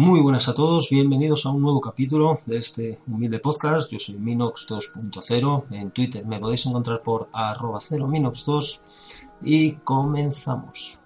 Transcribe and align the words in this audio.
Muy 0.00 0.20
buenas 0.20 0.48
a 0.48 0.54
todos, 0.54 0.88
bienvenidos 0.88 1.44
a 1.44 1.50
un 1.50 1.60
nuevo 1.60 1.78
capítulo 1.78 2.38
de 2.46 2.56
este 2.56 3.00
humilde 3.06 3.38
podcast. 3.38 3.92
Yo 3.92 3.98
soy 3.98 4.14
Minox 4.14 4.66
2.0. 4.66 5.64
En 5.72 5.90
Twitter 5.90 6.24
me 6.24 6.38
podéis 6.40 6.64
encontrar 6.64 7.02
por 7.02 7.28
arroba 7.34 7.80
0minox2 7.80 8.80
y 9.44 9.72
comenzamos. 9.72 10.98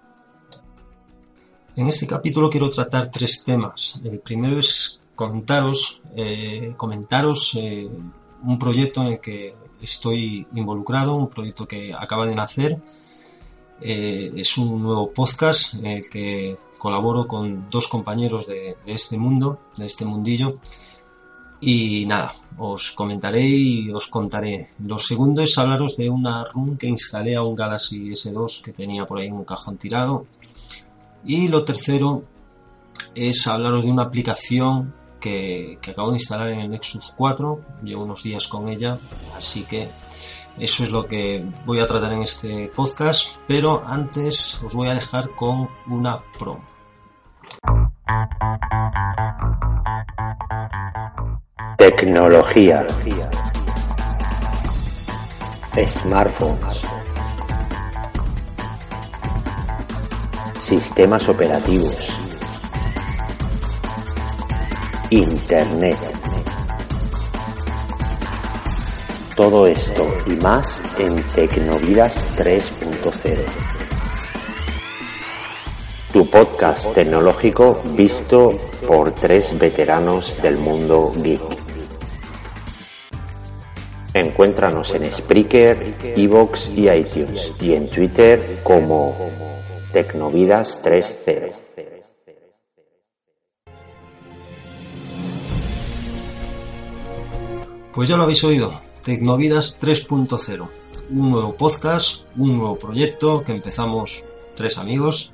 En 1.75 1.88
este 1.88 2.07
capítulo 2.07 2.49
quiero 2.49 2.71
tratar 2.71 3.11
tres 3.11 3.43
temas. 3.43 4.01
El 4.04 4.21
primero 4.21 4.61
es 4.61 5.00
comentaros, 5.16 6.00
eh, 6.14 6.74
comentaros 6.76 7.56
eh, 7.56 7.90
un 8.45 8.58
proyecto 8.61 9.02
en 9.02 9.08
el 9.08 9.20
que 9.20 9.56
estoy 9.82 10.46
involucrado, 10.54 11.16
un 11.16 11.29
proyecto 11.29 11.66
que 11.66 11.92
acaba 11.92 12.26
de 12.26 12.36
nacer. 12.36 12.80
Eh, 13.80 14.32
es 14.36 14.56
un 14.56 14.80
nuevo 14.80 15.12
podcast 15.12 15.74
en 15.74 15.86
el 15.86 16.08
que 16.08 16.56
colaboro 16.85 17.27
con 17.27 17.66
dos 17.71 17.89
compañeros 17.89 18.46
de, 18.46 18.77
este 18.85 19.17
mundo, 19.17 19.59
de 19.79 19.87
este 19.87 20.05
mundillo. 20.05 20.58
Y 21.58 22.04
nada, 22.04 22.35
os 22.58 22.93
comentaré 22.93 23.46
y 23.46 23.91
os 23.91 24.07
contaré. 24.07 24.68
Lo 24.81 24.99
segundo 24.99 25.41
es 25.41 25.57
hablaros 25.57 25.96
de 25.96 26.11
una 26.11 26.44
run 26.44 26.77
que 26.77 26.86
instalé 26.86 27.36
a 27.36 27.43
un 27.43 27.55
Galaxy 27.55 28.11
S2 28.11 28.61
que 28.61 28.72
tenía 28.75 29.07
por 29.07 29.18
ahí 29.18 29.29
en 29.29 29.32
un 29.32 29.44
cajón 29.44 29.79
tirado. 29.79 30.27
Y 31.25 31.49
lo 31.49 31.64
tercero 31.64 32.22
es 33.14 33.47
hablaros 33.47 33.84
de 33.84 33.91
una 33.91 34.03
aplicación 34.03 34.92
que, 35.19 35.78
que, 35.80 35.92
acabo 35.92 36.11
de 36.11 36.16
instalar 36.16 36.48
en 36.48 36.61
el 36.61 36.70
Nexus 36.70 37.14
4. 37.16 37.61
Llevo 37.83 38.05
unos 38.05 38.22
días 38.22 38.47
con 38.47 38.69
ella, 38.69 38.98
así 39.34 39.62
que 39.62 39.89
eso 40.58 40.84
es 40.84 40.91
lo 40.91 41.06
que 41.06 41.42
voy 41.64 41.78
a 41.78 41.86
tratar 41.86 42.12
en 42.12 42.20
este 42.20 42.69
podcast. 42.69 43.28
Pero 43.48 43.83
antes 43.86 44.61
os 44.62 44.75
voy 44.75 44.89
a 44.89 44.94
dejar 44.94 45.30
con 45.30 45.70
una 45.86 46.20
promo. 46.39 46.73
Tecnología. 51.77 52.86
Smartphones. 55.86 56.83
Sistemas 60.61 61.28
operativos. 61.28 61.97
Internet. 65.10 65.98
Todo 69.36 69.66
esto 69.66 70.06
y 70.27 70.36
más 70.36 70.81
en 70.98 71.22
Tecnovidas 71.34 72.14
3.0 72.36 73.83
tu 76.14 76.30
podcast 76.30 76.94
tecnológico 76.94 77.82
visto 77.96 78.52
por 78.86 79.10
tres 79.16 79.58
veteranos 79.58 80.40
del 80.40 80.58
mundo 80.58 81.12
geek. 81.16 81.42
Encuéntranos 84.12 84.94
en 84.94 85.12
Spreaker, 85.12 85.92
Evox 86.16 86.70
y 86.70 86.88
iTunes 86.88 87.50
y 87.60 87.72
en 87.72 87.90
Twitter 87.90 88.60
como 88.62 89.12
Tecnovidas 89.92 90.80
3.0. 90.84 91.52
Pues 97.92 98.08
ya 98.08 98.16
lo 98.16 98.22
habéis 98.22 98.44
oído, 98.44 98.78
Tecnovidas 99.02 99.80
3.0, 99.80 100.68
un 101.10 101.30
nuevo 101.32 101.56
podcast, 101.56 102.22
un 102.36 102.56
nuevo 102.56 102.78
proyecto 102.78 103.42
que 103.42 103.50
empezamos 103.50 104.22
tres 104.54 104.78
amigos 104.78 105.32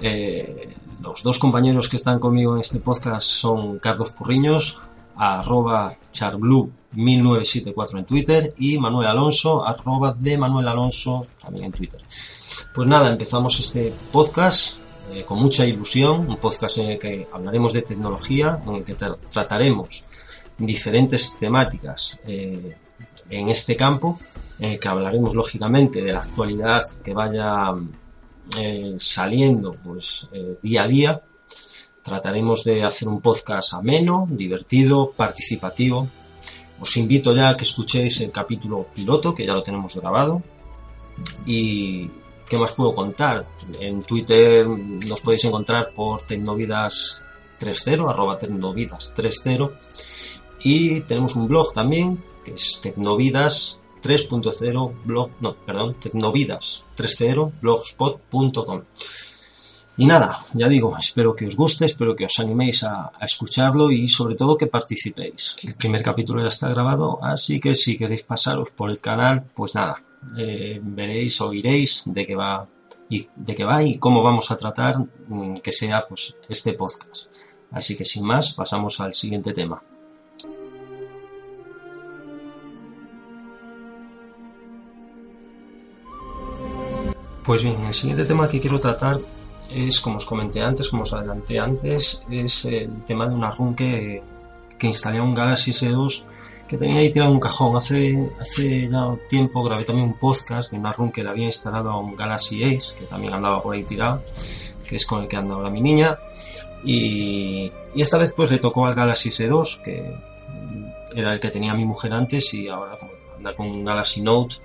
eh, 0.00 0.76
los 1.02 1.22
dos 1.22 1.38
compañeros 1.38 1.88
que 1.88 1.96
están 1.96 2.18
conmigo 2.18 2.54
en 2.54 2.60
este 2.60 2.80
podcast 2.80 3.26
son 3.26 3.78
Carlos 3.78 4.12
Purriños, 4.12 4.80
arroba 5.16 5.96
charblue1974 6.12 7.98
en 7.98 8.04
Twitter 8.04 8.54
y 8.58 8.78
Manuel 8.78 9.08
Alonso, 9.08 9.66
arroba 9.66 10.14
de 10.18 10.38
Manuel 10.38 10.68
Alonso 10.68 11.26
también 11.40 11.66
en 11.66 11.72
Twitter. 11.72 12.00
Pues 12.74 12.88
nada, 12.88 13.10
empezamos 13.10 13.58
este 13.60 13.92
podcast 14.12 14.78
eh, 15.12 15.24
con 15.24 15.40
mucha 15.40 15.64
ilusión, 15.64 16.28
un 16.28 16.36
podcast 16.36 16.78
en 16.78 16.90
el 16.90 16.98
que 16.98 17.26
hablaremos 17.32 17.72
de 17.72 17.82
tecnología, 17.82 18.62
en 18.66 18.74
el 18.76 18.84
que 18.84 18.94
trataremos 18.94 20.04
diferentes 20.58 21.38
temáticas 21.38 22.18
eh, 22.26 22.76
en 23.30 23.48
este 23.48 23.76
campo, 23.76 24.18
en 24.58 24.72
el 24.72 24.80
que 24.80 24.88
hablaremos 24.88 25.34
lógicamente 25.34 26.02
de 26.02 26.12
la 26.12 26.18
actualidad 26.18 26.82
que 27.02 27.14
vaya 27.14 27.74
eh, 28.56 28.94
saliendo 28.98 29.74
pues 29.84 30.28
eh, 30.32 30.58
día 30.62 30.82
a 30.82 30.86
día. 30.86 31.22
Trataremos 32.02 32.64
de 32.64 32.84
hacer 32.84 33.08
un 33.08 33.20
podcast 33.20 33.74
ameno, 33.74 34.26
divertido, 34.30 35.10
participativo. 35.10 36.08
Os 36.80 36.96
invito 36.96 37.34
ya 37.34 37.50
a 37.50 37.56
que 37.56 37.64
escuchéis 37.64 38.20
el 38.20 38.30
capítulo 38.30 38.86
piloto, 38.94 39.34
que 39.34 39.44
ya 39.44 39.52
lo 39.52 39.62
tenemos 39.62 39.96
grabado. 39.96 40.42
Y 41.44 42.08
¿qué 42.48 42.56
más 42.56 42.72
puedo 42.72 42.94
contar? 42.94 43.46
En 43.80 44.00
Twitter 44.00 44.66
nos 44.66 45.20
podéis 45.20 45.44
encontrar 45.44 45.92
por 45.92 46.22
Tecnovidas30, 46.22 48.08
arroba 48.08 48.38
Tecnovidas30. 48.38 49.72
Y 50.60 51.00
tenemos 51.00 51.36
un 51.36 51.46
blog 51.46 51.72
también, 51.74 52.22
que 52.44 52.52
es 52.54 52.80
Tecnovidas 52.80 53.77
3.0 54.00 55.04
blog, 55.04 55.30
no, 55.40 55.54
perdón, 55.56 55.94
tecnovidas 56.00 56.84
3.0 56.96 57.52
blogspot.com. 57.60 58.82
Y 59.96 60.06
nada, 60.06 60.38
ya 60.54 60.68
digo, 60.68 60.96
espero 60.96 61.34
que 61.34 61.46
os 61.46 61.56
guste, 61.56 61.84
espero 61.84 62.14
que 62.14 62.24
os 62.24 62.38
animéis 62.38 62.84
a, 62.84 63.10
escucharlo 63.20 63.90
y 63.90 64.06
sobre 64.06 64.36
todo 64.36 64.56
que 64.56 64.68
participéis. 64.68 65.56
El 65.60 65.74
primer 65.74 66.02
capítulo 66.02 66.40
ya 66.40 66.48
está 66.48 66.68
grabado, 66.68 67.18
así 67.20 67.58
que 67.58 67.74
si 67.74 67.98
queréis 67.98 68.22
pasaros 68.22 68.70
por 68.70 68.90
el 68.90 69.00
canal, 69.00 69.44
pues 69.56 69.74
nada, 69.74 70.00
eh, 70.36 70.78
veréis, 70.80 71.40
oiréis 71.40 72.04
de 72.06 72.24
qué 72.24 72.36
va 72.36 72.68
y 73.08 73.26
de 73.34 73.54
qué 73.56 73.64
va 73.64 73.82
y 73.82 73.98
cómo 73.98 74.22
vamos 74.22 74.50
a 74.52 74.56
tratar 74.56 74.98
mm, 74.98 75.54
que 75.54 75.72
sea 75.72 76.06
pues 76.06 76.36
este 76.48 76.74
podcast. 76.74 77.26
Así 77.72 77.96
que 77.96 78.04
sin 78.04 78.24
más, 78.24 78.52
pasamos 78.52 79.00
al 79.00 79.14
siguiente 79.14 79.52
tema. 79.52 79.82
Pues 87.48 87.62
bien, 87.62 87.82
el 87.82 87.94
siguiente 87.94 88.26
tema 88.26 88.46
que 88.46 88.60
quiero 88.60 88.78
tratar 88.78 89.18
es, 89.70 90.00
como 90.00 90.18
os 90.18 90.26
comenté 90.26 90.60
antes, 90.60 90.86
como 90.90 91.04
os 91.04 91.14
adelanté 91.14 91.58
antes, 91.58 92.22
es 92.30 92.66
el 92.66 93.02
tema 93.06 93.26
de 93.26 93.34
una 93.34 93.50
run 93.50 93.74
que, 93.74 94.22
instalé 94.82 95.18
un 95.18 95.32
Galaxy 95.32 95.70
S2 95.70 96.26
que 96.68 96.76
tenía 96.76 96.98
ahí 96.98 97.10
tirado 97.10 97.30
en 97.30 97.36
un 97.36 97.40
cajón. 97.40 97.74
Hace, 97.74 98.32
hace 98.38 98.86
ya 98.86 99.06
un 99.06 99.20
tiempo 99.30 99.62
grabé 99.62 99.86
también 99.86 100.08
un 100.08 100.18
podcast 100.18 100.72
de 100.72 100.78
una 100.78 100.92
run 100.92 101.10
que 101.10 101.22
le 101.22 101.30
había 101.30 101.46
instalado 101.46 101.90
a 101.90 101.98
un 101.98 102.14
Galaxy 102.14 102.62
Ace, 102.64 102.94
que 102.98 103.06
también 103.06 103.32
andaba 103.32 103.62
por 103.62 103.74
ahí 103.74 103.82
tirado, 103.82 104.22
que 104.86 104.96
es 104.96 105.06
con 105.06 105.22
el 105.22 105.28
que 105.28 105.36
anda 105.36 105.54
ahora 105.54 105.70
mi 105.70 105.80
niña. 105.80 106.18
Y, 106.84 107.72
y 107.94 108.02
esta 108.02 108.18
vez 108.18 108.34
pues 108.34 108.50
le 108.50 108.58
tocó 108.58 108.84
al 108.84 108.94
Galaxy 108.94 109.30
S2, 109.30 109.80
que 109.82 110.14
era 111.16 111.32
el 111.32 111.40
que 111.40 111.48
tenía 111.48 111.72
mi 111.72 111.86
mujer 111.86 112.12
antes 112.12 112.52
y 112.52 112.68
ahora 112.68 112.98
anda 113.38 113.56
con 113.56 113.68
un 113.68 113.86
Galaxy 113.86 114.20
Note 114.20 114.56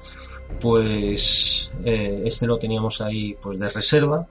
pues 0.59 1.71
eh, 1.83 2.23
este 2.25 2.47
lo 2.47 2.57
teníamos 2.57 3.01
ahí 3.01 3.35
pues 3.41 3.59
de 3.59 3.69
reserva 3.69 4.27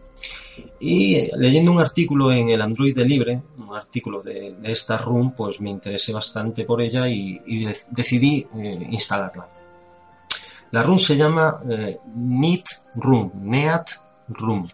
y 0.80 1.14
eh, 1.16 1.30
leyendo 1.36 1.72
un 1.72 1.80
artículo 1.80 2.32
en 2.32 2.50
el 2.50 2.60
Android 2.60 2.94
de 2.94 3.04
Libre, 3.04 3.42
un 3.58 3.74
artículo 3.74 4.22
de, 4.22 4.56
esta 4.64 4.98
room, 4.98 5.34
pues 5.34 5.60
me 5.60 5.70
interesé 5.70 6.12
bastante 6.12 6.64
por 6.64 6.80
ella 6.82 7.08
y, 7.08 7.40
decidí 7.90 8.46
eh, 8.56 8.88
instalarla. 8.90 9.48
La 10.70 10.82
room 10.82 10.98
se 10.98 11.16
llama 11.16 11.60
Neat 12.14 12.64
Room, 12.94 13.30
Neat 13.42 13.90
Room. 14.28 14.66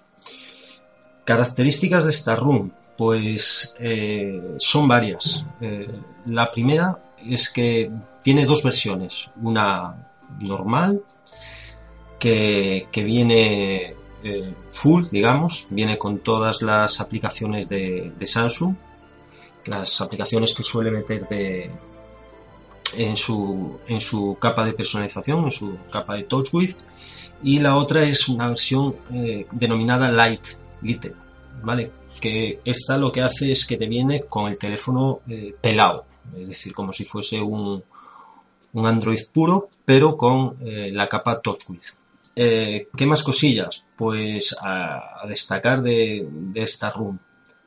Características 1.25 2.04
de 2.04 2.10
esta 2.10 2.36
room, 2.36 2.70
pues 2.97 3.75
son 4.59 4.86
varias. 4.86 5.45
la 6.27 6.50
primera 6.53 7.03
es 7.27 7.50
que 7.50 7.91
tiene 8.22 8.47
dos 8.47 8.62
versiones, 8.62 9.30
una 9.42 10.08
normal 10.41 11.03
que, 12.19 12.89
viene 12.95 13.95
eh, 14.22 14.54
full, 14.71 15.04
digamos, 15.10 15.66
viene 15.71 15.98
con 15.98 16.19
todas 16.19 16.63
las 16.63 17.01
aplicaciones 17.01 17.69
de, 17.69 18.13
Samsung, 18.25 18.75
las 19.66 20.01
aplicaciones 20.01 20.53
que 20.53 20.63
suele 20.63 20.91
meter 20.91 21.28
de, 21.28 21.71
en, 22.97 23.16
su, 23.16 23.78
en 23.86 24.01
su 24.01 24.36
capa 24.41 24.65
de 24.65 24.72
personalización, 24.72 25.45
en 25.45 25.51
su 25.51 25.78
capa 25.91 26.15
de 26.15 26.25
TouchWiz, 26.25 26.77
y 27.42 27.60
la 27.60 27.77
otra 27.77 28.03
es 28.03 28.28
una 28.28 28.48
versión 28.48 28.97
eh, 29.13 29.47
denominada 29.53 30.10
Light, 30.10 30.47
Lite, 30.83 31.15
¿vale? 31.63 31.92
Que 32.21 32.60
esta 32.65 32.97
lo 32.97 33.13
que 33.13 33.22
hace 33.22 33.53
es 33.53 33.65
que 33.65 33.77
te 33.77 33.86
viene 33.86 34.22
con 34.22 34.48
el 34.48 34.59
teléfono 34.59 35.21
eh, 35.28 35.54
pelado, 35.60 36.04
es 36.36 36.48
decir, 36.48 36.74
como 36.74 36.92
si 36.92 37.04
fuese 37.04 37.41
un, 37.41 37.84
un 38.72 38.86
Android 38.86 39.20
puro, 39.32 39.70
pero 39.84 40.16
con 40.16 40.56
la 40.60 41.09
capa 41.09 41.41
TouchWiz. 41.41 41.98
Eh, 42.41 42.86
¿Qué 42.97 43.04
más 43.04 43.24
cosillas? 43.24 43.84
Pues 43.97 44.56
a, 44.60 45.26
destacar 45.26 45.82
de, 45.82 46.24
esta 46.54 46.92
room. 46.92 47.18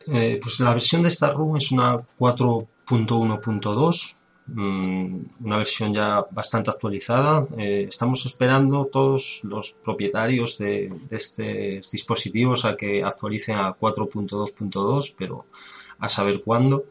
Eh, 0.08 0.40
pues 0.42 0.62
la 0.62 0.72
versión 0.72 1.02
de 1.02 1.10
esta 1.10 1.30
room 1.30 1.58
es 1.58 1.74
una 1.74 1.98
4.1.2, 1.98 4.16
mm, 4.48 5.20
una 5.44 5.58
versión 5.58 5.94
ya 5.94 6.26
bastante 6.32 6.70
actualizada. 6.70 7.46
Eh, 7.58 7.84
estamos 7.90 8.26
esperando 8.26 8.86
todos 8.86 9.42
los 9.44 9.74
propietarios 9.74 10.58
de, 10.58 10.90
estos 11.10 11.92
dispositivos 11.92 12.64
a 12.64 12.78
que 12.78 13.04
actualicen 13.04 13.58
a 13.58 13.76
4.2.2, 13.78 15.16
pero 15.18 15.48
a 16.00 16.08
saber 16.08 16.44
cuándo. 16.46 16.86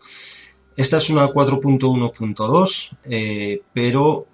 Esta 0.81 0.97
es 0.97 1.11
una 1.11 1.29
4.1.2, 1.29 2.97
eh, 3.05 3.63
pero 3.75 4.27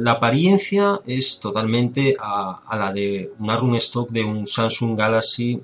la 0.00 0.12
apariencia 0.12 1.00
es 1.06 1.38
totalmente 1.38 2.16
a, 2.18 2.76
la 2.76 2.92
de 2.92 3.30
una 3.38 3.56
run 3.56 3.76
stock 3.76 4.10
de 4.10 4.24
un 4.24 4.48
Samsung 4.48 4.98
Galaxy 4.98 5.62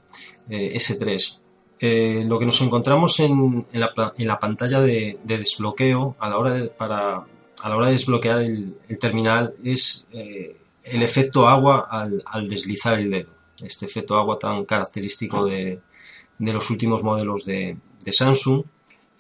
S3. 0.49 1.41
Eh, 1.81 2.25
lo 2.25 2.39
que 2.39 2.47
nos 2.47 2.61
encontramos 2.61 3.19
en, 3.19 3.67
la, 3.73 4.39
pantalla 4.39 4.81
de, 4.81 5.19
desbloqueo 5.25 6.15
a 6.21 6.29
la 6.29 6.39
hora 6.39 6.53
de, 6.53 6.69
para, 6.69 7.17
a 7.63 7.69
la 7.69 7.77
hora 7.77 7.87
de 7.87 7.93
desbloquear 7.93 8.39
el, 8.39 8.77
terminal 9.01 9.55
es 9.65 10.07
eh, 10.13 10.57
el 10.85 11.03
efecto 11.03 11.49
agua 11.49 11.89
al, 11.91 12.49
deslizar 12.49 12.99
el 12.99 13.11
dedo. 13.11 13.31
Este 13.61 13.87
efecto 13.87 14.17
agua 14.17 14.39
tan 14.39 14.65
característico 14.65 15.47
de, 15.47 15.81
los 16.39 16.71
últimos 16.71 17.03
modelos 17.03 17.45
de, 17.45 17.77
Samsung. 18.13 18.63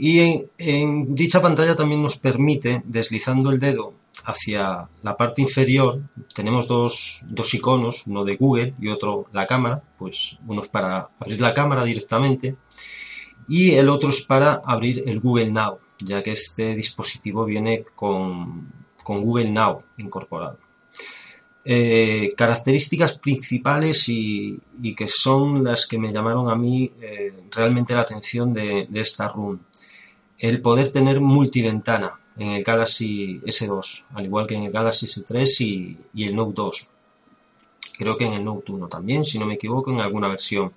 Y 0.00 0.20
en, 0.58 1.12
dicha 1.12 1.42
pantalla 1.42 1.74
también 1.74 2.00
nos 2.00 2.16
permite, 2.18 2.82
deslizando 2.84 3.50
el 3.50 3.58
dedo 3.58 3.94
hacia 4.24 4.88
la 5.02 5.16
parte 5.16 5.42
inferior 5.42 6.00
tenemos 6.34 6.68
dos, 6.68 7.22
iconos, 7.52 8.06
uno 8.06 8.24
de 8.24 8.36
Google 8.36 8.74
y 8.80 8.88
otro 8.88 9.26
la 9.32 9.46
cámara, 9.46 9.82
pues 9.98 10.38
uno 10.46 10.60
es 10.60 10.68
para 10.68 11.08
abrir 11.18 11.40
la 11.40 11.52
cámara 11.52 11.82
directamente 11.82 12.56
y 13.48 13.72
el 13.72 13.88
otro 13.88 14.10
es 14.10 14.22
para 14.22 14.62
abrir 14.64 15.02
el 15.06 15.18
Google 15.18 15.50
Now, 15.50 15.78
ya 15.98 16.22
que 16.22 16.32
este 16.32 16.76
dispositivo 16.76 17.44
viene 17.44 17.84
con, 17.94 18.72
Google 19.04 19.50
Now 19.50 19.82
incorporado. 19.96 20.58
Eh, 21.64 22.30
características 22.36 23.18
principales 23.18 24.08
y, 24.08 24.60
que 24.96 25.08
son 25.08 25.64
las 25.64 25.86
que 25.86 25.98
me 25.98 26.12
llamaron 26.12 26.50
a 26.50 26.54
mí 26.54 26.92
eh, 27.00 27.34
realmente 27.50 27.94
la 27.94 28.02
atención 28.02 28.52
de, 28.52 28.86
de 28.88 29.00
esta 29.00 29.28
room. 29.28 29.60
El 30.38 30.60
poder 30.60 30.90
tener 30.90 31.20
multiventana, 31.20 32.18
en 32.36 32.50
el 32.50 32.62
Galaxy 32.62 33.40
S2, 33.40 34.06
al 34.14 34.24
igual 34.24 34.46
que 34.46 34.54
en 34.54 34.64
el 34.64 34.72
Galaxy 34.72 35.06
S3 35.06 35.98
y, 36.14 36.24
el 36.24 36.36
Note 36.36 36.52
2. 36.54 36.90
Creo 37.98 38.16
que 38.16 38.26
en 38.26 38.34
el 38.34 38.44
Note 38.44 38.70
1 38.70 38.88
también, 38.88 39.24
si 39.24 39.38
no 39.38 39.46
me 39.46 39.54
equivoco, 39.54 39.90
en 39.90 40.00
alguna 40.00 40.28
versión. 40.28 40.72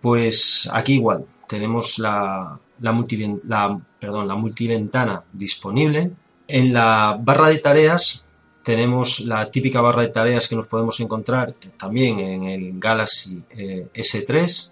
Pues 0.00 0.68
aquí 0.72 0.94
igual, 0.94 1.26
tenemos 1.48 1.98
la, 1.98 2.58
la, 2.78 3.80
la 4.00 4.34
multiventana 4.36 5.24
disponible. 5.32 6.12
En 6.46 6.72
la 6.72 7.18
barra 7.20 7.48
de 7.48 7.58
tareas 7.58 8.24
tenemos 8.62 9.20
la 9.20 9.50
típica 9.50 9.80
barra 9.80 10.02
de 10.02 10.08
tareas 10.08 10.46
que 10.46 10.54
nos 10.54 10.68
podemos 10.68 11.00
encontrar 11.00 11.54
también 11.76 12.18
en 12.20 12.44
el 12.44 12.78
Galaxy 12.78 13.42
eh, 13.50 13.88
S3 13.94 14.70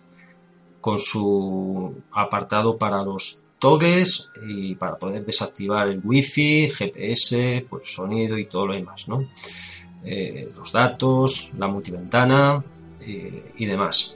con 0.81 0.99
su 0.99 1.95
apartado 2.13 2.77
para 2.77 3.03
los 3.03 3.43
toques 3.59 4.31
y 4.47 4.75
para 4.75 4.97
poder 4.97 5.25
desactivar 5.25 5.89
el 5.89 6.01
wifi, 6.03 6.69
GPS, 6.71 7.67
pues 7.69 7.93
sonido 7.93 8.39
y 8.39 8.47
todo 8.47 8.69
lo 8.69 8.75
demás, 8.75 9.09
¿no? 9.09 9.29
Eh, 10.05 10.49
los 10.57 10.73
datos, 10.73 11.53
la 11.59 11.67
multiventana 11.67 12.63
eh, 13.01 13.53
y 13.57 13.67
demás. 13.67 14.15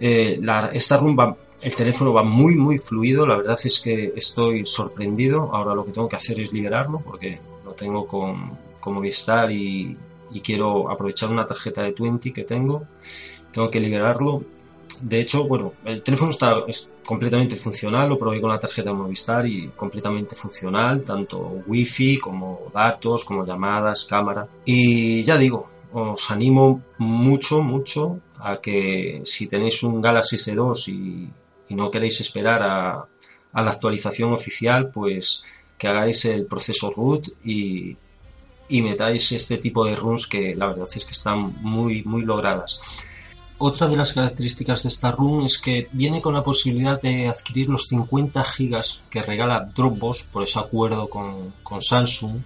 Eh, 0.00 0.40
esta 0.72 0.96
rumba, 0.98 1.36
el 1.60 1.74
teléfono 1.74 2.12
va 2.12 2.22
muy 2.22 2.54
muy 2.54 2.78
fluido, 2.78 3.26
la 3.26 3.36
verdad 3.36 3.58
es 3.64 3.80
que 3.80 4.12
estoy 4.14 4.64
sorprendido, 4.64 5.54
ahora 5.54 5.74
lo 5.74 5.84
que 5.84 5.92
tengo 5.92 6.08
que 6.08 6.16
hacer 6.16 6.38
es 6.38 6.52
liberarlo 6.52 7.00
porque 7.00 7.40
lo 7.64 7.72
tengo 7.72 8.06
con, 8.06 8.56
con 8.78 8.94
Movistar 8.94 9.50
y 9.50 9.96
quiero 10.44 10.88
aprovechar 10.88 11.32
una 11.32 11.44
tarjeta 11.44 11.82
de 11.82 11.92
20 11.98 12.32
que 12.32 12.44
tengo, 12.44 12.86
tengo 13.50 13.68
que 13.70 13.80
liberarlo 13.80 14.44
de 15.02 15.20
hecho, 15.20 15.46
bueno, 15.46 15.74
el 15.84 16.02
teléfono 16.02 16.30
está 16.30 16.64
completamente 17.06 17.56
funcional, 17.56 18.08
lo 18.08 18.18
probé 18.18 18.40
con 18.40 18.50
la 18.50 18.58
tarjeta 18.58 18.90
de 18.90 18.96
Movistar 18.96 19.46
y 19.46 19.68
completamente 19.68 20.34
funcional, 20.34 21.02
tanto 21.02 21.62
wifi 21.66 22.18
como 22.18 22.70
datos, 22.74 23.24
como 23.24 23.46
llamadas, 23.46 24.04
cámara. 24.04 24.48
Y 24.64 25.22
ya 25.22 25.36
digo, 25.36 25.68
os 25.92 26.30
animo 26.30 26.82
mucho, 26.98 27.62
mucho 27.62 28.20
a 28.38 28.60
que 28.60 29.22
si 29.24 29.46
tenéis 29.46 29.82
un 29.82 30.00
Galaxy 30.00 30.36
S2 30.36 30.88
y, 30.88 31.74
no 31.74 31.90
queréis 31.90 32.20
esperar 32.20 32.62
a, 32.62 33.06
la 33.62 33.70
actualización 33.70 34.32
oficial, 34.32 34.90
pues 34.90 35.42
que 35.76 35.88
hagáis 35.88 36.24
el 36.24 36.46
proceso 36.46 36.90
root 36.90 37.28
y, 37.44 37.96
y 38.68 38.82
metáis 38.82 39.32
este 39.32 39.58
tipo 39.58 39.84
de 39.84 39.96
runs 39.96 40.26
que 40.26 40.54
la 40.54 40.66
verdad 40.68 40.88
es 40.92 41.04
que 41.04 41.12
están 41.12 41.54
muy, 41.62 42.02
muy 42.04 42.22
logradas. 42.22 42.80
Otra 43.60 43.88
de 43.88 43.96
las 43.96 44.12
características 44.12 44.84
de 44.84 44.88
esta 44.88 45.10
ROM 45.10 45.44
es 45.44 45.58
que 45.58 45.88
viene 45.90 46.22
con 46.22 46.32
la 46.32 46.44
posibilidad 46.44 47.00
de 47.00 47.26
adquirir 47.26 47.68
los 47.68 47.86
50 47.88 48.44
gigas 48.44 49.02
que 49.10 49.20
regala 49.20 49.68
Dropbox 49.74 50.28
por 50.32 50.44
ese 50.44 50.60
acuerdo 50.60 51.08
con, 51.08 51.52
Samsung 51.80 52.40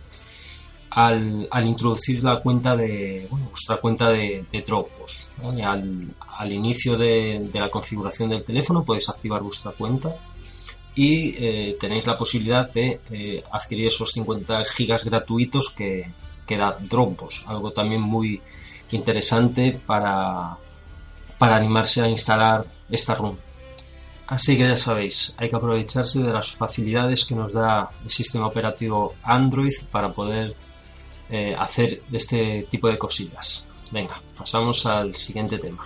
al, 0.88 1.46
introducir 1.66 2.24
la 2.24 2.40
cuenta 2.40 2.74
de 2.74 3.28
vuestra 3.30 3.76
cuenta 3.76 4.08
de, 4.08 4.46
Dropbox. 4.66 5.28
Al, 5.62 6.50
inicio 6.50 6.96
de, 6.96 7.50
la 7.52 7.70
configuración 7.70 8.30
del 8.30 8.42
teléfono 8.42 8.82
podéis 8.82 9.10
activar 9.10 9.42
vuestra 9.42 9.72
cuenta 9.72 10.16
y 10.94 11.34
eh, 11.36 11.76
tenéis 11.78 12.06
la 12.06 12.16
posibilidad 12.16 12.70
de 12.72 13.00
eh, 13.10 13.44
adquirir 13.52 13.88
esos 13.88 14.12
50 14.12 14.64
gigas 14.64 15.04
gratuitos 15.04 15.68
que, 15.68 16.10
que 16.46 16.56
da 16.56 16.74
Dropbox. 16.80 17.44
Algo 17.48 17.70
también 17.70 18.00
muy 18.00 18.40
interesante 18.90 19.78
para 19.86 20.56
para 21.42 21.56
animarse 21.56 22.00
a 22.00 22.06
instalar 22.06 22.64
esta 22.88 23.16
ROM. 23.16 23.36
Así 24.28 24.56
que 24.56 24.62
ya 24.62 24.76
sabéis, 24.76 25.34
hay 25.36 25.50
que 25.50 25.56
aprovecharse 25.56 26.22
de 26.22 26.32
las 26.32 26.52
facilidades 26.52 27.24
que 27.24 27.34
nos 27.34 27.54
da 27.54 27.90
el 28.04 28.10
sistema 28.10 28.46
operativo 28.46 29.16
Android 29.24 29.72
para 29.90 30.12
poder 30.12 30.54
eh, 31.28 31.52
hacer 31.58 32.00
este 32.12 32.68
tipo 32.70 32.86
de 32.86 32.96
cosillas. 32.96 33.66
Venga, 33.90 34.22
pasamos 34.38 34.86
al 34.86 35.12
siguiente 35.14 35.58
tema. 35.58 35.84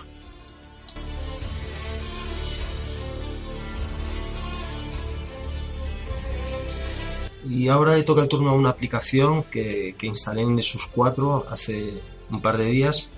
Y 7.49 7.67
ahora 7.67 7.95
le 7.95 8.03
toca 8.03 8.21
el 8.21 8.27
turno 8.27 8.51
a 8.51 8.53
una 8.53 8.69
aplicación 8.69 9.41
que, 9.45 9.95
que 9.97 10.05
instalé 10.05 10.43
en 10.43 10.53
Nexus 10.53 10.85
4 10.93 11.47
hace 11.49 11.99
un 12.29 12.43
par 12.43 12.59
de 12.59 12.65
días 12.65 13.09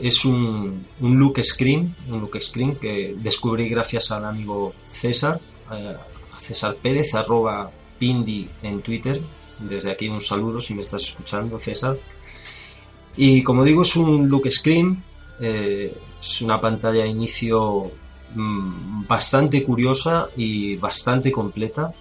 es 0.00 0.24
un, 0.24 0.86
look 1.00 1.42
screen, 1.42 1.94
un 2.08 2.20
look 2.20 2.40
screen 2.40 2.76
que 2.76 3.14
descubrí 3.18 3.68
gracias 3.68 4.10
al 4.10 4.24
amigo 4.24 4.74
César, 4.82 5.40
eh, 5.72 5.96
César 6.40 6.76
Pérez, 6.76 7.14
arroba 7.14 7.70
Pindi 7.98 8.48
en 8.62 8.82
Twitter. 8.82 9.20
Desde 9.58 9.90
aquí 9.90 10.08
un 10.08 10.20
saludo 10.20 10.60
si 10.60 10.74
me 10.74 10.82
estás 10.82 11.02
escuchando, 11.02 11.56
César. 11.56 11.98
Y 13.16 13.42
como 13.42 13.64
digo, 13.64 13.82
es 13.82 13.96
un 13.96 14.28
look 14.28 14.50
screen, 14.50 15.02
eh, 15.40 15.96
es 16.20 16.42
una 16.42 16.60
pantalla 16.60 17.02
de 17.04 17.08
inicio 17.08 17.90
mm, 18.34 19.06
bastante 19.06 19.62
curiosa 19.64 20.28
y 20.36 20.76
bastante 20.76 21.32
completa. 21.32 21.92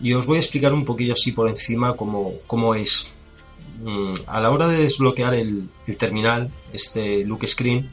Y 0.00 0.12
os 0.12 0.26
voy 0.26 0.36
a 0.36 0.40
explicar 0.40 0.72
un 0.72 0.84
poquillo 0.84 1.14
así 1.14 1.32
por 1.32 1.48
encima 1.48 1.96
cómo, 1.96 2.34
cómo 2.46 2.74
es. 2.74 3.10
A 4.26 4.40
la 4.40 4.50
hora 4.50 4.68
de 4.68 4.78
desbloquear 4.78 5.34
el, 5.34 5.68
terminal, 5.98 6.50
este 6.72 7.24
look 7.24 7.46
screen, 7.46 7.92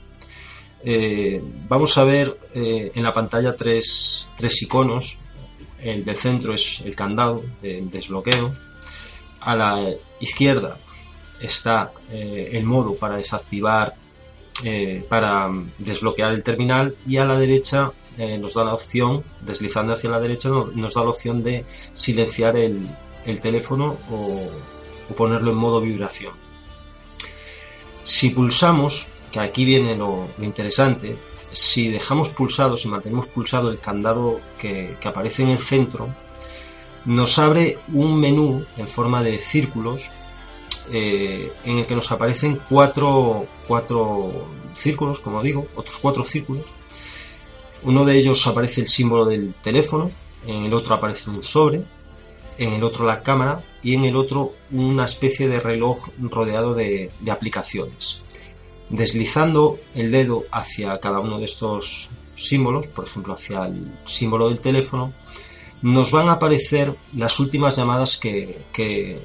eh, 0.83 1.41
vamos 1.67 1.97
a 1.97 2.03
ver 2.03 2.37
eh, 2.53 2.91
en 2.95 3.03
la 3.03 3.13
pantalla 3.13 3.55
tres, 3.55 4.29
iconos. 4.61 5.19
El 5.79 6.05
del 6.05 6.15
centro 6.15 6.53
es 6.53 6.81
el 6.81 6.95
candado 6.95 7.43
de 7.61 7.81
desbloqueo. 7.91 8.55
A 9.41 9.55
la 9.55 9.89
izquierda 10.19 10.77
está 11.39 11.91
eh, 12.09 12.51
el 12.53 12.63
modo 12.65 12.95
para 12.95 13.17
desactivar, 13.17 13.95
para 15.09 15.49
desbloquear 15.79 16.33
el 16.33 16.43
terminal. 16.43 16.95
Y 17.07 17.17
a 17.17 17.25
la 17.25 17.37
derecha 17.37 17.91
nos 18.39 18.53
da 18.53 18.63
la 18.63 18.73
opción, 18.75 19.23
deslizando 19.41 19.93
hacia 19.93 20.11
la 20.11 20.19
derecha, 20.19 20.49
nos 20.49 20.93
da 20.93 21.03
la 21.03 21.09
opción 21.09 21.41
de 21.41 21.65
silenciar 21.93 22.55
el, 22.55 22.87
el 23.25 23.39
teléfono 23.39 23.97
o 24.11 24.47
ponerlo 25.15 25.51
en 25.51 25.57
modo 25.57 25.81
vibración. 25.81 26.33
Si 28.03 28.31
pulsamos, 28.31 29.07
que 29.31 29.39
aquí 29.39 29.65
viene 29.65 29.95
lo, 29.95 30.29
interesante, 30.41 31.17
si 31.51 31.89
dejamos 31.89 32.29
pulsado, 32.29 32.77
si 32.77 32.87
mantenemos 32.87 33.27
pulsado 33.27 33.69
el 33.69 33.79
candado 33.79 34.39
que, 34.57 34.97
aparece 35.03 35.43
en 35.43 35.49
el 35.49 35.59
centro, 35.59 36.13
nos 37.05 37.37
abre 37.39 37.79
un 37.93 38.19
menú 38.19 38.65
en 38.77 38.87
forma 38.87 39.23
de 39.23 39.39
círculos 39.39 40.09
eh, 40.91 41.51
en 41.63 41.79
el 41.79 41.85
que 41.85 41.95
nos 41.95 42.11
aparecen 42.11 42.59
cuatro, 42.69 43.47
cuatro 43.67 44.47
círculos, 44.73 45.19
como 45.19 45.41
digo, 45.41 45.67
otros 45.75 45.97
cuatro 46.01 46.23
círculos, 46.23 46.65
Uno 47.83 48.05
de 48.05 48.15
ellos 48.17 48.45
aparece 48.45 48.81
el 48.81 48.87
símbolo 48.87 49.25
del 49.25 49.55
teléfono, 49.55 50.11
en 50.45 50.65
el 50.65 50.73
otro 50.73 50.95
aparece 50.95 51.29
un 51.29 51.43
sobre, 51.43 51.83
en 52.57 52.73
el 52.73 52.83
otro 52.83 53.05
la 53.05 53.23
cámara 53.23 53.63
y 53.83 53.95
en 53.95 54.05
el 54.05 54.15
otro 54.15 54.53
una 54.71 55.05
especie 55.05 55.47
de 55.47 55.59
reloj 55.59 56.09
rodeado 56.19 56.73
de, 56.73 57.11
aplicaciones. 57.29 58.21
Deslizando 58.89 59.79
el 59.95 60.11
dedo 60.11 60.43
hacia 60.51 60.99
cada 60.99 61.19
uno 61.19 61.39
de 61.39 61.45
estos 61.45 62.11
símbolos, 62.35 62.87
por 62.87 63.05
ejemplo 63.05 63.33
hacia 63.33 63.65
el 63.65 63.91
símbolo 64.05 64.49
del 64.49 64.59
teléfono, 64.59 65.13
nos 65.81 66.11
van 66.11 66.29
a 66.29 66.33
aparecer 66.33 66.95
las 67.15 67.39
últimas 67.39 67.75
llamadas 67.75 68.17
que, 68.17 68.65
que, 68.71 69.19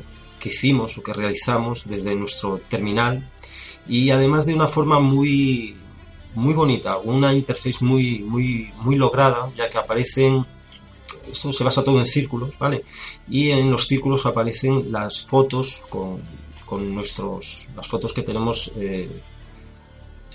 hicimos 0.46 0.96
o 0.96 1.02
que 1.02 1.12
realizamos 1.12 1.88
desde 1.88 2.14
nuestro 2.14 2.60
terminal 2.68 3.28
y 3.88 4.10
además 4.10 4.46
de 4.46 4.54
una 4.54 4.68
forma 4.68 5.00
muy 5.00 5.74
muy 6.36 6.54
bonita, 6.54 6.98
una 6.98 7.34
interface 7.34 7.84
muy 7.84 8.20
muy 8.20 8.70
muy 8.78 8.94
lograda, 8.94 9.50
ya 9.56 9.68
que 9.68 9.76
aparecen 9.76 10.46
esto 11.30 11.52
se 11.52 11.64
basa 11.64 11.84
todo 11.84 11.98
en 11.98 12.06
círculos, 12.06 12.58
¿vale? 12.58 12.84
Y 13.28 13.50
en 13.50 13.70
los 13.70 13.86
círculos 13.86 14.26
aparecen 14.26 14.90
las 14.92 15.24
fotos 15.24 15.82
con, 15.88 16.20
nuestros 16.94 17.68
las 17.76 17.86
fotos 17.86 18.12
que 18.12 18.22
tenemos 18.22 18.72
eh, 18.76 19.08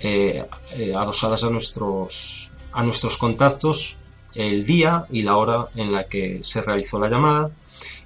eh, 0.00 0.44
eh, 0.72 0.94
adosadas 0.94 1.44
a 1.44 1.50
nuestros 1.50 2.50
a 2.72 2.82
nuestros 2.82 3.18
contactos 3.18 3.98
el 4.34 4.64
día 4.64 5.06
y 5.10 5.22
la 5.22 5.36
hora 5.36 5.68
en 5.74 5.92
la 5.92 6.08
que 6.08 6.40
se 6.42 6.62
realizó 6.62 6.98
la 6.98 7.10
llamada 7.10 7.50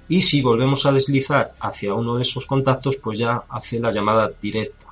y 0.09 0.21
si 0.21 0.41
volvemos 0.41 0.85
a 0.85 0.91
deslizar 0.91 1.55
hacia 1.61 1.93
uno 1.93 2.17
de 2.17 2.23
esos 2.23 2.45
contactos 2.45 2.97
pues 2.97 3.17
ya 3.17 3.43
hace 3.47 3.79
la 3.79 3.93
llamada 3.93 4.29
directa 4.41 4.87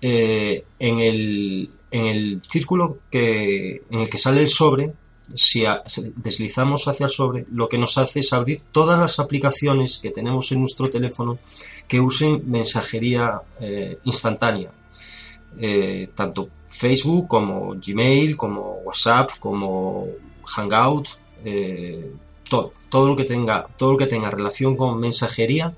en, 0.00 1.00
el, 1.00 1.70
en 1.90 2.06
el 2.06 2.40
círculo 2.42 2.98
que, 3.10 3.82
en 3.90 4.00
el 4.00 4.08
que 4.08 4.16
sale 4.16 4.42
el 4.42 4.48
sobre 4.48 4.92
si 5.34 5.64
deslizamos 6.16 6.86
hacia 6.88 7.06
el 7.06 7.12
sobre, 7.12 7.46
lo 7.52 7.68
que 7.68 7.78
nos 7.78 7.98
hace 7.98 8.20
es 8.20 8.32
abrir 8.32 8.62
todas 8.72 8.98
las 8.98 9.18
aplicaciones 9.18 9.98
que 9.98 10.10
tenemos 10.10 10.50
en 10.52 10.60
nuestro 10.60 10.90
teléfono 10.90 11.38
que 11.86 12.00
usen 12.00 12.42
mensajería 12.50 13.40
eh, 13.60 13.98
instantánea. 14.04 14.70
Eh, 15.58 16.10
tanto 16.14 16.48
Facebook 16.68 17.26
como 17.26 17.74
Gmail, 17.74 18.36
como 18.36 18.80
WhatsApp, 18.84 19.30
como 19.38 20.06
Hangout, 20.44 21.08
eh, 21.44 22.12
todo, 22.48 22.72
todo, 22.88 23.08
lo 23.08 23.16
que 23.16 23.24
tenga, 23.24 23.66
todo 23.76 23.92
lo 23.92 23.98
que 23.98 24.06
tenga 24.06 24.30
relación 24.30 24.76
con 24.76 24.98
mensajería 24.98 25.74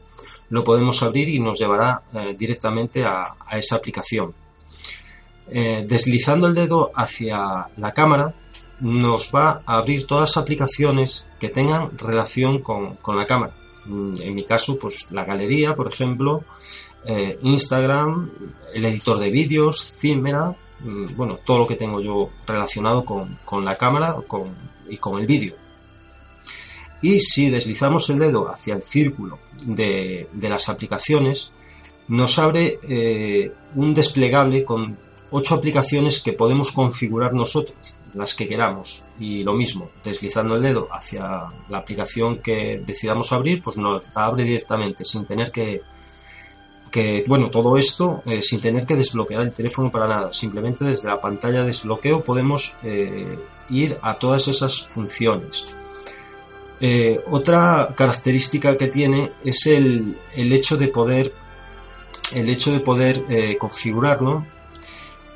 lo 0.50 0.64
podemos 0.64 1.02
abrir 1.02 1.30
y 1.30 1.40
nos 1.40 1.58
llevará 1.58 2.02
directamente 2.36 3.04
a, 3.04 3.36
a, 3.46 3.56
esa 3.56 3.76
aplicación. 3.76 4.34
deslizando 5.48 6.46
el 6.46 6.54
dedo 6.54 6.90
hacia 6.94 7.68
la 7.78 7.92
cámara 7.94 8.34
nos 8.82 9.30
va 9.32 9.62
a 9.64 9.78
abrir 9.78 10.06
todas 10.06 10.30
las 10.30 10.36
aplicaciones 10.36 11.28
que 11.38 11.48
tengan 11.48 11.96
relación 11.96 12.58
con, 12.58 12.98
la 13.16 13.26
cámara. 13.26 13.54
Mm, 13.86 14.14
en 14.20 14.34
mi 14.34 14.44
caso, 14.44 14.76
pues 14.76 15.10
la 15.12 15.24
galería, 15.24 15.74
por 15.74 15.86
ejemplo, 15.86 16.42
eh, 17.06 17.38
Instagram, 17.42 18.30
el 18.74 18.84
editor 18.84 19.18
de 19.18 19.30
vídeos, 19.30 19.80
Cinema, 19.80 20.56
mm, 20.80 21.16
bueno, 21.16 21.38
todo 21.44 21.60
lo 21.60 21.66
que 21.66 21.76
tengo 21.76 22.00
yo 22.00 22.30
relacionado 22.44 23.04
con, 23.04 23.64
la 23.64 23.76
cámara 23.76 24.16
y 24.90 24.96
con 24.96 25.20
el 25.20 25.26
vídeo. 25.26 25.54
Y 27.00 27.20
si 27.20 27.50
deslizamos 27.50 28.10
el 28.10 28.18
dedo 28.18 28.50
hacia 28.50 28.74
el 28.74 28.82
círculo 28.82 29.38
de, 29.64 30.28
las 30.40 30.68
aplicaciones, 30.68 31.52
nos 32.08 32.36
abre 32.38 32.80
eh, 32.82 33.52
un 33.76 33.94
desplegable 33.94 34.64
con 34.64 34.98
ocho 35.30 35.54
aplicaciones 35.54 36.20
que 36.20 36.32
podemos 36.32 36.72
configurar 36.72 37.32
nosotros 37.32 37.94
las 38.14 38.34
que 38.34 38.48
queramos. 38.48 39.04
Y 39.18 39.42
lo 39.42 39.54
mismo, 39.54 39.90
deslizando 40.02 40.56
el 40.56 40.62
dedo 40.62 40.88
hacia 40.90 41.44
la 41.68 41.78
aplicación 41.78 42.38
que 42.38 42.82
decidamos 42.84 43.32
abrir, 43.32 43.62
pues 43.62 43.76
nos 43.76 44.04
abre 44.14 44.44
directamente, 44.44 45.04
sin 45.04 45.24
tener 45.24 45.50
que, 45.50 45.82
que 46.90 47.24
bueno, 47.26 47.50
todo 47.50 47.76
esto 47.76 48.22
eh, 48.26 48.42
sin 48.42 48.60
tener 48.60 48.86
que 48.86 48.96
desbloquear 48.96 49.42
el 49.42 49.52
teléfono 49.52 49.90
para 49.90 50.06
nada. 50.06 50.32
Simplemente 50.32 50.84
desde 50.84 51.08
la 51.08 51.20
pantalla 51.20 51.60
de 51.60 51.66
desbloqueo 51.66 52.22
podemos 52.22 52.74
eh, 52.82 53.38
ir 53.70 53.98
a 54.02 54.18
todas 54.18 54.48
esas 54.48 54.82
funciones. 54.82 55.64
Eh, 56.80 57.20
otra 57.30 57.94
característica 57.96 58.76
que 58.76 58.88
tiene 58.88 59.30
es 59.44 59.66
el, 59.66 60.18
el 60.34 60.52
hecho 60.52 60.76
de 60.76 60.88
poder 60.88 61.32
el 62.34 62.48
hecho 62.48 62.72
de 62.72 62.80
poder 62.80 63.58
configurarlo 63.58 64.46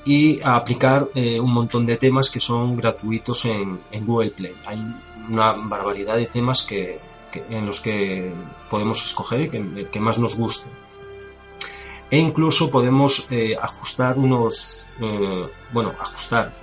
y 0.06 0.40
aplicar 0.42 1.10
eh, 1.16 1.40
un 1.40 1.52
montón 1.52 1.84
de 1.84 1.96
temas 1.96 2.30
que 2.30 2.38
son 2.38 2.76
gratuitos 2.76 3.44
en, 3.44 3.80
Google 4.06 4.30
Play. 4.30 4.54
Hay 4.64 4.78
una 5.28 5.52
barbaridad 5.52 6.16
de 6.16 6.26
temas 6.26 6.62
que, 6.62 7.00
en 7.50 7.66
los 7.66 7.80
que 7.80 8.32
podemos 8.70 9.04
escoger 9.04 9.40
y 9.40 9.84
que, 9.86 10.00
más 10.00 10.18
nos 10.18 10.36
guste. 10.36 10.70
E 12.08 12.18
incluso 12.18 12.70
podemos 12.70 13.26
eh, 13.32 13.56
ajustar 13.60 14.16
unos, 14.16 14.86
eh, 15.00 15.48
bueno, 15.72 15.92
ajustar, 15.98 16.54